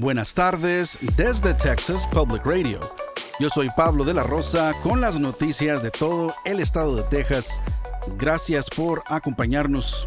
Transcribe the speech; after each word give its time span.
Buenas 0.00 0.32
tardes 0.32 0.96
desde 1.16 1.54
Texas 1.54 2.06
Public 2.12 2.46
Radio. 2.46 2.78
Yo 3.40 3.48
soy 3.48 3.68
Pablo 3.76 4.04
de 4.04 4.14
la 4.14 4.22
Rosa 4.22 4.72
con 4.84 5.00
las 5.00 5.18
noticias 5.18 5.82
de 5.82 5.90
todo 5.90 6.32
el 6.44 6.60
estado 6.60 6.94
de 6.94 7.02
Texas. 7.02 7.60
Gracias 8.16 8.70
por 8.70 9.02
acompañarnos. 9.08 10.06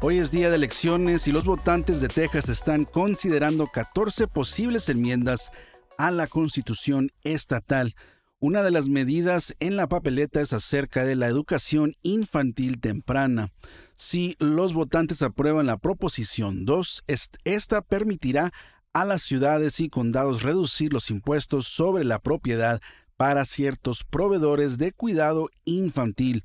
Hoy 0.00 0.16
es 0.16 0.30
día 0.30 0.48
de 0.48 0.56
elecciones 0.56 1.28
y 1.28 1.32
los 1.32 1.44
votantes 1.44 2.00
de 2.00 2.08
Texas 2.08 2.48
están 2.48 2.86
considerando 2.86 3.66
14 3.66 4.26
posibles 4.26 4.88
enmiendas 4.88 5.52
a 5.98 6.10
la 6.10 6.26
constitución 6.26 7.10
estatal. 7.22 7.96
Una 8.38 8.62
de 8.62 8.70
las 8.70 8.88
medidas 8.88 9.54
en 9.60 9.76
la 9.76 9.86
papeleta 9.86 10.40
es 10.40 10.54
acerca 10.54 11.04
de 11.04 11.16
la 11.16 11.26
educación 11.26 11.92
infantil 12.00 12.80
temprana. 12.80 13.52
Si 13.98 14.34
los 14.38 14.72
votantes 14.72 15.20
aprueban 15.20 15.66
la 15.66 15.76
proposición 15.76 16.64
2, 16.64 17.04
esta 17.44 17.82
permitirá 17.82 18.50
a 18.92 19.04
las 19.04 19.22
ciudades 19.22 19.80
y 19.80 19.88
condados 19.88 20.42
reducir 20.42 20.92
los 20.92 21.10
impuestos 21.10 21.66
sobre 21.66 22.04
la 22.04 22.18
propiedad 22.18 22.80
para 23.16 23.44
ciertos 23.44 24.04
proveedores 24.04 24.78
de 24.78 24.92
cuidado 24.92 25.50
infantil. 25.64 26.44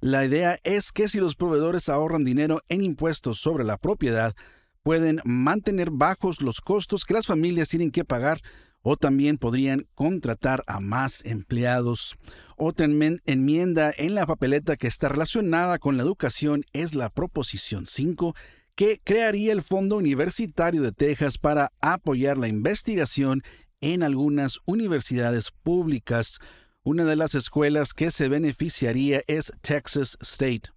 La 0.00 0.24
idea 0.24 0.58
es 0.64 0.92
que 0.92 1.08
si 1.08 1.18
los 1.18 1.36
proveedores 1.36 1.88
ahorran 1.88 2.24
dinero 2.24 2.60
en 2.68 2.82
impuestos 2.82 3.38
sobre 3.38 3.64
la 3.64 3.78
propiedad, 3.78 4.34
pueden 4.82 5.20
mantener 5.24 5.90
bajos 5.90 6.40
los 6.40 6.60
costos 6.60 7.04
que 7.04 7.14
las 7.14 7.26
familias 7.26 7.68
tienen 7.68 7.90
que 7.90 8.04
pagar 8.04 8.40
o 8.82 8.96
también 8.96 9.36
podrían 9.38 9.86
contratar 9.94 10.62
a 10.68 10.78
más 10.78 11.24
empleados. 11.24 12.16
Otra 12.56 12.86
enmienda 12.86 13.92
en 13.96 14.14
la 14.14 14.26
papeleta 14.26 14.76
que 14.76 14.86
está 14.86 15.08
relacionada 15.08 15.78
con 15.78 15.96
la 15.96 16.04
educación 16.04 16.62
es 16.72 16.94
la 16.94 17.10
Proposición 17.10 17.86
5, 17.86 18.34
que 18.76 19.00
crearía 19.02 19.52
el 19.52 19.62
Fondo 19.62 19.96
Universitario 19.96 20.82
de 20.82 20.92
Texas 20.92 21.38
para 21.38 21.72
apoyar 21.80 22.36
la 22.36 22.46
investigación 22.46 23.42
en 23.80 24.02
algunas 24.02 24.60
universidades 24.66 25.50
públicas. 25.50 26.38
Una 26.82 27.04
de 27.04 27.16
las 27.16 27.34
escuelas 27.34 27.94
que 27.94 28.10
se 28.10 28.28
beneficiaría 28.28 29.22
es 29.26 29.50
Texas 29.62 30.18
State. 30.20 30.70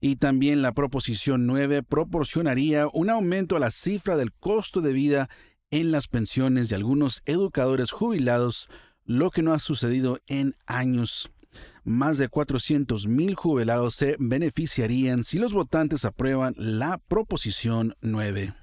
Y 0.00 0.16
también 0.16 0.62
la 0.62 0.72
Proposición 0.72 1.46
9 1.46 1.82
proporcionaría 1.82 2.86
un 2.92 3.10
aumento 3.10 3.56
a 3.56 3.60
la 3.60 3.72
cifra 3.72 4.16
del 4.16 4.32
costo 4.32 4.80
de 4.80 4.92
vida 4.92 5.28
en 5.72 5.90
las 5.90 6.06
pensiones 6.06 6.68
de 6.68 6.76
algunos 6.76 7.22
educadores 7.26 7.90
jubilados, 7.90 8.68
lo 9.04 9.32
que 9.32 9.42
no 9.42 9.52
ha 9.52 9.58
sucedido 9.58 10.20
en 10.28 10.54
años. 10.66 11.28
Más 11.84 12.18
de 12.18 12.28
400.000 12.28 13.34
jubilados 13.34 13.94
se 13.94 14.16
beneficiarían 14.18 15.24
si 15.24 15.38
los 15.38 15.52
votantes 15.52 16.04
aprueban 16.04 16.54
la 16.56 16.98
Proposición 16.98 17.94
9. 18.00 18.54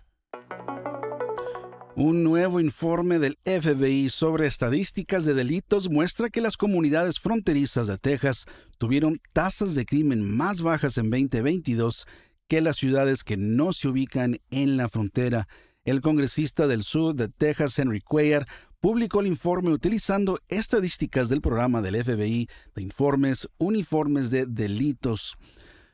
Un 1.96 2.24
nuevo 2.24 2.60
informe 2.60 3.20
del 3.20 3.38
FBI 3.46 4.10
sobre 4.10 4.48
estadísticas 4.48 5.26
de 5.26 5.36
delitos 5.36 5.92
muestra 5.92 6.32
que 6.32 6.42
las 6.42 6.58
comunidades 6.58 7.20
fronterizas 7.20 7.86
de 7.86 8.00
Texas 8.00 8.46
tuvieron 8.80 9.22
tasas 9.32 9.76
de 9.76 9.86
crimen 9.86 10.36
más 10.36 10.64
bajas 10.64 10.98
en 10.98 11.12
2022 11.12 12.08
que 12.48 12.62
las 12.62 12.78
ciudades 12.78 13.24
que 13.24 13.38
no 13.38 13.74
se 13.74 13.90
ubican 13.90 14.40
en 14.50 14.76
la 14.76 14.90
frontera. 14.90 15.48
El 15.86 16.02
congresista 16.02 16.66
del 16.66 16.84
sur 16.84 17.14
de 17.14 17.30
Texas, 17.30 17.78
Henry 17.78 18.02
Cuellar, 18.02 18.48
publicó 18.84 19.22
el 19.22 19.28
informe 19.28 19.70
utilizando 19.70 20.38
estadísticas 20.50 21.30
del 21.30 21.40
programa 21.40 21.82
del 21.82 22.04
FBI 22.04 22.50
de 22.76 22.82
informes 22.82 23.48
uniformes 23.58 24.30
de 24.30 24.46
delitos. 24.46 25.38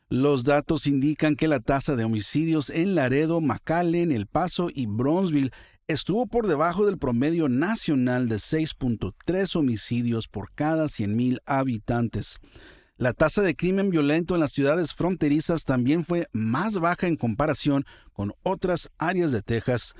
Los 0.09 0.44
datos 0.44 0.88
indican 0.88 1.36
que 1.36 1.48
la 1.48 1.59
tasa 1.59 1.96
de 1.96 2.04
homicidios 2.04 2.72
en 2.72 2.96
Laredo, 2.96 3.42
McAllen, 3.42 4.12
El 4.12 4.26
Paso 4.26 4.70
y 4.73 4.88
Bronzeville 4.88 5.52
estuvo 5.88 6.26
por 6.26 6.48
debajo 6.48 6.88
del 6.88 6.98
promedio 6.98 7.48
nacional 7.48 8.28
de 8.28 8.38
6.3 8.38 9.56
homicidios 9.56 10.28
por 10.28 10.52
cada 10.56 10.86
100.000 10.86 11.42
habitantes. 11.46 12.40
La 12.97 13.13
tasa 13.13 13.44
de 13.44 13.56
crimen 13.56 13.92
violento 13.92 14.34
en 14.34 14.42
las 14.42 14.52
ciudades 14.52 14.96
fronterizas 14.96 15.63
también 15.63 16.03
fue 16.03 16.25
más 16.31 16.80
baja 16.80 17.06
en 17.06 17.18
comparación 17.18 17.86
con 18.13 18.34
otras 18.42 18.90
áreas 18.97 19.31
de 19.31 19.44
Texas. 19.44 19.94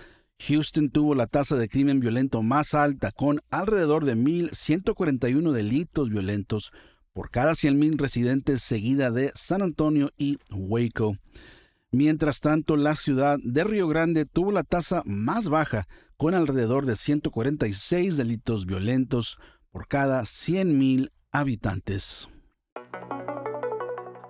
Houston 0.47 0.89
tuvo 0.89 1.16
la 1.16 1.27
tasa 1.27 1.55
de 1.57 1.69
crimen 1.69 2.00
violento 2.00 2.41
más 2.41 2.73
alta, 2.73 3.11
con 3.11 3.41
alrededor 3.51 4.05
de 4.05 4.16
1.141 4.16 5.51
delitos 5.51 6.09
violentos 6.09 6.72
por 7.13 7.29
cada 7.29 7.51
100.000 7.51 7.97
residentes, 7.97 8.63
seguida 8.63 9.11
de 9.11 9.31
San 9.35 9.61
Antonio 9.61 10.11
y 10.17 10.38
Waco. 10.51 11.17
Mientras 11.91 12.39
tanto, 12.39 12.77
la 12.77 12.95
ciudad 12.95 13.39
de 13.44 13.63
Río 13.63 13.88
Grande 13.88 14.25
tuvo 14.25 14.51
la 14.51 14.63
tasa 14.63 15.01
más 15.05 15.50
baja, 15.50 15.88
con 16.17 16.33
alrededor 16.33 16.85
de 16.85 16.95
146 16.95 18.17
delitos 18.17 18.66
violentos 18.66 19.38
por 19.71 19.88
cada 19.88 20.21
100.000 20.21 21.11
habitantes. 21.31 22.27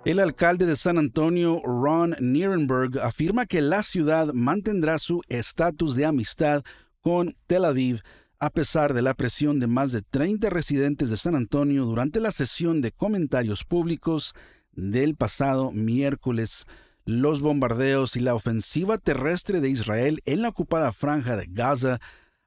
El 0.06 0.18
alcalde 0.18 0.64
de 0.64 0.76
San 0.76 0.96
Antonio, 0.96 1.60
Ron 1.62 2.16
Nierenberg, 2.20 2.98
afirma 3.00 3.44
que 3.44 3.60
la 3.60 3.82
ciudad 3.82 4.32
mantendrá 4.32 4.96
su 4.96 5.20
estatus 5.28 5.94
de 5.94 6.06
amistad 6.06 6.62
con 7.02 7.36
Tel 7.46 7.66
Aviv 7.66 8.00
a 8.38 8.48
pesar 8.48 8.94
de 8.94 9.02
la 9.02 9.12
presión 9.12 9.60
de 9.60 9.66
más 9.66 9.92
de 9.92 10.00
30 10.00 10.48
residentes 10.48 11.10
de 11.10 11.18
San 11.18 11.34
Antonio 11.34 11.84
durante 11.84 12.18
la 12.18 12.30
sesión 12.30 12.80
de 12.80 12.92
comentarios 12.92 13.64
públicos 13.64 14.32
del 14.72 15.16
pasado 15.16 15.70
miércoles. 15.70 16.64
Los 17.04 17.42
bombardeos 17.42 18.16
y 18.16 18.20
la 18.20 18.34
ofensiva 18.34 18.96
terrestre 18.96 19.60
de 19.60 19.68
Israel 19.68 20.22
en 20.24 20.40
la 20.40 20.48
ocupada 20.48 20.92
franja 20.92 21.36
de 21.36 21.46
Gaza 21.46 22.00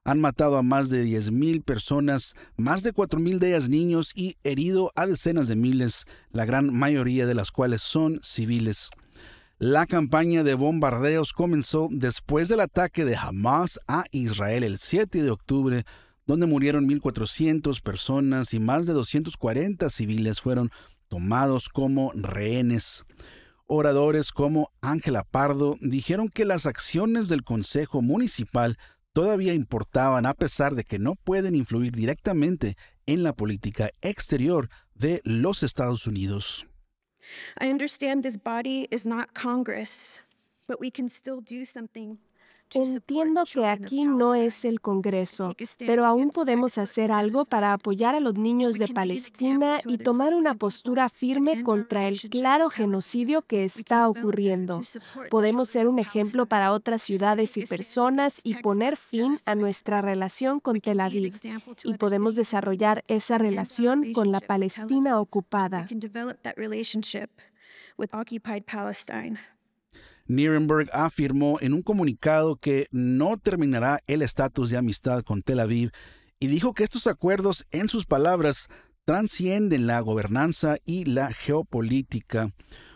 han 0.04 0.20
matado 0.20 0.58
a 0.58 0.64
más 0.64 0.90
de 0.90 1.06
10.000 1.06 1.64
personas, 1.64 2.36
más 2.58 2.84
de 2.84 2.94
4.000 2.94 3.40
de 3.40 3.50
ellas 3.50 3.70
niños 3.70 4.12
y 4.16 4.38
herido 4.44 4.92
a 4.96 5.08
decenas 5.08 5.48
de 5.48 5.56
miles, 5.56 6.06
la 6.32 6.46
gran 6.46 6.74
mayoría 6.74 7.26
de 7.26 7.34
las 7.34 7.52
cuales 7.52 7.82
son 7.82 8.20
civiles. 8.22 8.90
La 9.60 9.86
campaña 9.86 10.44
de 10.44 10.56
bombardeos 10.56 11.32
comenzó 11.32 11.88
después 11.90 12.50
del 12.50 12.60
ataque 12.60 13.06
de 13.06 13.16
Hamas 13.16 13.80
a 13.88 14.04
Israel 14.12 14.64
el 14.64 14.78
7 14.78 15.24
de 15.24 15.32
octubre, 15.32 15.86
donde 16.26 16.48
murieron 16.48 16.88
1.400 16.88 17.82
personas 17.82 18.54
y 18.54 18.60
más 18.60 18.86
de 18.86 18.94
240 18.94 19.90
civiles 19.90 20.42
fueron 20.42 20.70
tomados 21.08 21.70
como 21.70 22.12
rehenes. 22.14 23.06
Oradores 23.68 24.32
como 24.32 24.72
Ángela 24.82 25.24
Pardo 25.24 25.78
dijeron 25.80 26.28
que 26.28 26.44
las 26.44 26.66
acciones 26.66 27.30
del 27.30 27.44
Consejo 27.44 28.02
Municipal 28.02 28.78
todavía 29.14 29.54
importaban 29.54 30.26
a 30.26 30.34
pesar 30.34 30.76
de 30.76 30.84
que 30.84 31.00
no 31.00 31.16
pueden 31.16 31.56
influir 31.56 31.92
directamente 31.92 32.76
en 33.06 33.24
la 33.24 33.34
política 33.34 33.92
exterior 34.02 34.70
de 34.96 35.22
los 35.24 35.64
Estados 35.64 36.08
Unidos. 36.08 36.66
I 37.60 37.70
understand 37.70 38.24
this 38.24 38.38
body 38.38 38.88
is 38.92 39.06
not 39.06 39.34
Congress, 39.34 40.20
but 40.68 40.80
we 40.80 40.92
can 40.92 41.08
still 41.08 41.40
do 41.40 41.64
something 41.64 42.18
Entiendo 42.74 43.44
que 43.52 43.66
aquí 43.66 44.04
no 44.04 44.34
es 44.36 44.66
el 44.66 44.82
Congreso, 44.82 45.56
pero 45.80 46.06
aún 46.06 46.32
podemos 46.32 46.78
hacer 46.78 47.12
algo 47.12 47.46
para 47.46 47.74
apoyar 47.74 48.16
a 48.16 48.20
los 48.20 48.36
niños 48.36 48.80
de 48.80 48.88
Palestina 48.88 49.80
y 49.86 49.98
tomar 49.98 50.34
una 50.34 50.56
postura 50.56 51.10
firme 51.10 51.64
contra 51.64 52.08
el 52.08 52.20
claro 52.30 52.70
genocidio 52.70 53.44
que 53.44 53.66
está 53.66 54.10
ocurriendo. 54.10 54.82
Podemos 55.30 55.70
ser 55.70 55.88
un 55.88 56.00
ejemplo 56.00 56.46
para 56.48 56.72
otras 56.72 57.04
ciudades 57.04 57.58
y 57.58 57.66
personas 57.66 58.40
y 58.44 58.56
poner 58.56 58.98
fin 58.98 59.36
a 59.46 59.56
nuestra 59.56 60.02
relación 60.02 60.60
con 60.60 60.80
Tel 60.80 61.00
Aviv. 61.00 61.36
Y 61.84 61.94
podemos 61.96 62.36
desarrollar 62.36 63.04
esa 63.08 63.38
relación 63.38 64.14
con 64.14 64.32
la 64.32 64.40
Palestina 64.40 65.20
ocupada. 65.20 65.88
Nirenberg 70.26 70.90
afirmó 70.94 71.58
en 71.62 71.74
un 71.74 71.82
comunicado 71.82 72.56
que 72.56 72.88
no 72.92 73.38
terminará 73.38 74.00
el 74.08 74.22
estatus 74.22 74.70
de 74.70 74.78
amistad 74.78 75.24
con 75.24 75.42
Tel 75.42 75.60
Aviv 75.60 75.92
y 76.40 76.48
dijo 76.48 76.74
que 76.74 76.84
estos 76.84 77.08
acuerdos, 77.08 77.66
en 77.72 77.90
sus 77.90 78.06
palabras, 78.06 78.68
transcienden 79.06 79.88
la 79.88 80.00
gobernanza 80.00 80.78
y 80.86 81.06
la 81.06 81.34
geopolítica. 81.34 82.52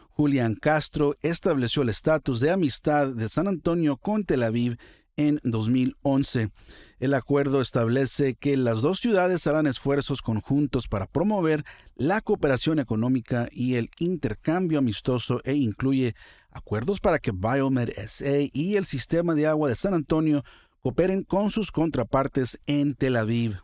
Julian 0.10 0.56
Castro 0.56 1.16
estableció 1.22 1.84
el 1.84 1.90
estatus 1.90 2.40
de 2.40 2.52
amistad 2.52 3.10
de 3.10 3.30
San 3.30 3.48
Antonio 3.48 3.98
con 3.98 4.24
Tel 4.24 4.44
Aviv 4.44 4.78
en 5.16 5.40
2011. 5.44 6.50
El 7.00 7.14
acuerdo 7.14 7.62
establece 7.62 8.34
que 8.34 8.58
las 8.58 8.82
dos 8.82 9.00
ciudades 9.00 9.46
harán 9.46 9.68
esfuerzos 9.68 10.24
conjuntos 10.24 10.88
para 10.88 11.06
promover 11.06 11.64
la 11.96 12.22
cooperación 12.22 12.80
económica 12.80 13.48
y 13.52 13.76
el 13.76 13.92
intercambio 14.00 14.80
amistoso 14.80 15.40
e 15.44 15.54
incluye 15.54 16.16
acuerdos 16.50 17.00
para 17.00 17.20
que 17.20 17.32
Biomed 17.32 17.90
SA 18.08 18.50
y 18.52 18.78
el 18.78 18.86
sistema 18.86 19.36
de 19.36 19.46
agua 19.46 19.70
de 19.70 19.76
San 19.76 19.94
Antonio 19.94 20.44
cooperen 20.80 21.24
con 21.24 21.52
sus 21.52 21.72
contrapartes 21.72 22.60
en 22.66 22.96
Tel 22.96 23.16
Aviv. 23.16 23.58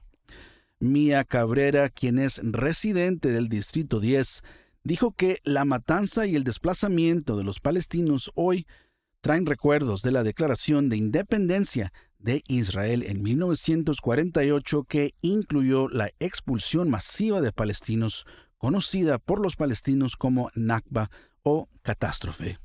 Mia 0.80 1.24
Cabrera, 1.24 1.89
quien 1.89 2.19
es 2.19 2.39
residente 2.44 3.30
del 3.30 3.50
Distrito 3.50 4.00
10, 4.00 4.44
dijo 4.83 5.12
que 5.12 5.39
la 5.44 5.65
matanza 5.65 6.27
y 6.27 6.35
el 6.35 6.44
desplazamiento 6.44 7.35
de 7.35 7.45
los 7.45 7.59
palestinos 7.59 8.31
hoy 8.35 8.68
traen 9.21 9.45
recuerdos 9.45 10.01
de 10.01 10.12
la 10.12 10.21
declaración 10.21 10.89
de 10.89 10.97
independencia 10.97 11.94
de 12.23 12.41
Israel 12.47 13.03
en 13.03 13.21
1948 13.21 14.85
que 14.85 15.11
incluyó 15.21 15.87
la 15.89 16.09
expulsión 16.19 16.89
masiva 16.89 17.41
de 17.41 17.51
palestinos, 17.51 18.25
conocida 18.57 19.19
por 19.19 19.39
los 19.39 19.55
palestinos 19.55 20.15
como 20.15 20.49
Nakba 20.55 21.09
o 21.43 21.67
catástrofe. 21.81 22.57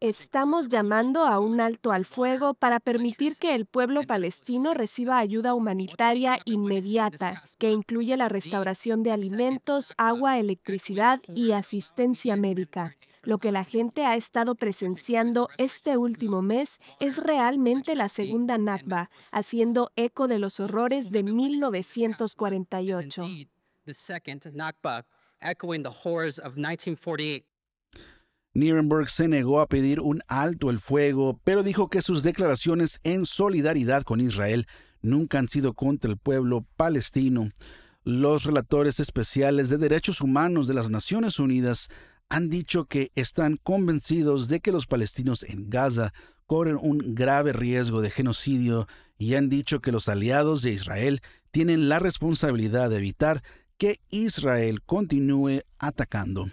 Estamos 0.00 0.68
llamando 0.68 1.24
a 1.24 1.40
un 1.40 1.58
alto 1.58 1.90
al 1.90 2.04
fuego 2.04 2.52
para 2.52 2.80
permitir 2.80 3.32
que 3.40 3.54
el 3.54 3.64
pueblo 3.64 4.02
palestino 4.02 4.74
reciba 4.74 5.18
ayuda 5.18 5.54
humanitaria 5.54 6.38
inmediata, 6.44 7.42
que 7.58 7.70
incluye 7.70 8.14
la 8.18 8.28
restauración 8.28 9.02
de 9.02 9.12
alimentos, 9.12 9.94
agua, 9.96 10.38
electricidad 10.38 11.22
y 11.34 11.52
asistencia 11.52 12.36
médica. 12.36 12.94
Lo 13.26 13.38
que 13.38 13.50
la 13.50 13.64
gente 13.64 14.06
ha 14.06 14.14
estado 14.14 14.54
presenciando 14.54 15.48
este 15.58 15.96
último 15.96 16.42
mes 16.42 16.78
es 17.00 17.16
realmente 17.16 17.96
la 17.96 18.08
segunda 18.08 18.56
Nakba, 18.56 19.10
haciendo 19.32 19.90
eco 19.96 20.28
de 20.28 20.38
los 20.38 20.60
horrores 20.60 21.10
de 21.10 21.24
1948. 21.24 23.24
Nierenberg 28.54 29.10
se 29.10 29.26
negó 29.26 29.58
a 29.58 29.66
pedir 29.66 29.98
un 29.98 30.22
alto 30.28 30.70
el 30.70 30.78
fuego, 30.78 31.40
pero 31.42 31.64
dijo 31.64 31.90
que 31.90 32.02
sus 32.02 32.22
declaraciones 32.22 33.00
en 33.02 33.26
solidaridad 33.26 34.04
con 34.04 34.20
Israel 34.20 34.68
nunca 35.02 35.40
han 35.40 35.48
sido 35.48 35.74
contra 35.74 36.12
el 36.12 36.16
pueblo 36.16 36.64
palestino. 36.76 37.50
Los 38.04 38.44
relatores 38.44 39.00
especiales 39.00 39.68
de 39.68 39.78
derechos 39.78 40.20
humanos 40.20 40.68
de 40.68 40.74
las 40.74 40.90
Naciones 40.90 41.40
Unidas 41.40 41.88
han 42.28 42.50
dicho 42.50 42.86
que 42.86 43.12
están 43.14 43.56
convencidos 43.56 44.48
de 44.48 44.60
que 44.60 44.72
los 44.72 44.86
palestinos 44.86 45.42
en 45.44 45.70
Gaza 45.70 46.12
corren 46.46 46.78
un 46.80 47.14
grave 47.14 47.52
riesgo 47.52 48.00
de 48.00 48.10
genocidio 48.10 48.86
y 49.18 49.34
han 49.34 49.48
dicho 49.48 49.80
que 49.80 49.92
los 49.92 50.08
aliados 50.08 50.62
de 50.62 50.70
Israel 50.70 51.20
tienen 51.50 51.88
la 51.88 51.98
responsabilidad 51.98 52.90
de 52.90 52.98
evitar 52.98 53.42
que 53.78 54.00
Israel 54.10 54.82
continúe 54.82 55.60
atacando. 55.78 56.50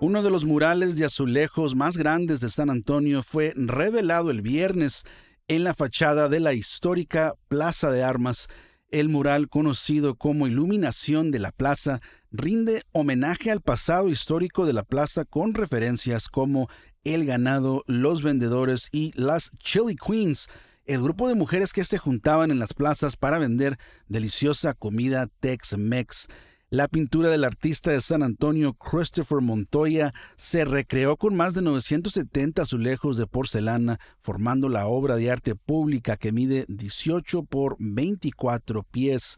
Uno 0.00 0.22
de 0.22 0.30
los 0.30 0.44
murales 0.44 0.96
de 0.96 1.04
azulejos 1.04 1.74
más 1.74 1.96
grandes 1.96 2.40
de 2.40 2.50
San 2.50 2.68
Antonio 2.68 3.22
fue 3.22 3.54
revelado 3.56 4.30
el 4.30 4.42
viernes 4.42 5.04
en 5.48 5.64
la 5.64 5.74
fachada 5.74 6.28
de 6.28 6.40
la 6.40 6.52
histórica 6.52 7.34
Plaza 7.48 7.90
de 7.90 8.02
Armas. 8.02 8.48
El 8.94 9.08
mural, 9.08 9.48
conocido 9.48 10.14
como 10.14 10.46
Iluminación 10.46 11.32
de 11.32 11.40
la 11.40 11.50
Plaza, 11.50 12.00
rinde 12.30 12.84
homenaje 12.92 13.50
al 13.50 13.60
pasado 13.60 14.08
histórico 14.08 14.66
de 14.66 14.72
la 14.72 14.84
plaza 14.84 15.24
con 15.24 15.52
referencias 15.52 16.28
como 16.28 16.68
el 17.02 17.26
ganado, 17.26 17.82
los 17.88 18.22
vendedores 18.22 18.90
y 18.92 19.10
las 19.20 19.50
Chili 19.58 19.96
Queens, 19.96 20.46
el 20.86 21.02
grupo 21.02 21.26
de 21.26 21.34
mujeres 21.34 21.72
que 21.72 21.82
se 21.82 21.98
juntaban 21.98 22.52
en 22.52 22.60
las 22.60 22.72
plazas 22.72 23.16
para 23.16 23.40
vender 23.40 23.80
deliciosa 24.06 24.74
comida 24.74 25.26
Tex-Mex. 25.40 26.28
La 26.74 26.88
pintura 26.88 27.28
del 27.28 27.44
artista 27.44 27.92
de 27.92 28.00
San 28.00 28.24
Antonio 28.24 28.74
Christopher 28.74 29.40
Montoya 29.40 30.12
se 30.34 30.64
recreó 30.64 31.16
con 31.16 31.36
más 31.36 31.54
de 31.54 31.62
970 31.62 32.62
azulejos 32.62 33.16
de 33.16 33.28
porcelana, 33.28 34.00
formando 34.22 34.68
la 34.68 34.88
obra 34.88 35.14
de 35.14 35.30
arte 35.30 35.54
pública 35.54 36.16
que 36.16 36.32
mide 36.32 36.64
18 36.66 37.44
por 37.44 37.76
24 37.78 38.82
pies. 38.82 39.36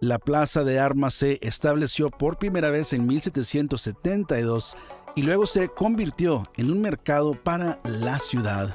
La 0.00 0.18
Plaza 0.18 0.64
de 0.64 0.78
Armas 0.78 1.12
se 1.12 1.38
estableció 1.42 2.08
por 2.08 2.38
primera 2.38 2.70
vez 2.70 2.94
en 2.94 3.06
1772 3.06 4.74
y 5.16 5.22
luego 5.22 5.44
se 5.44 5.68
convirtió 5.68 6.44
en 6.56 6.70
un 6.70 6.80
mercado 6.80 7.34
para 7.34 7.78
la 7.84 8.18
ciudad. 8.18 8.74